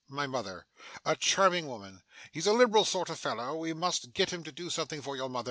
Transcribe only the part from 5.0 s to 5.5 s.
your mother.